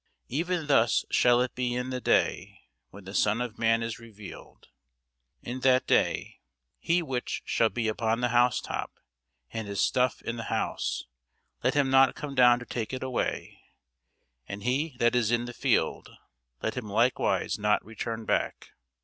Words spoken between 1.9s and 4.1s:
the day when the Son of man is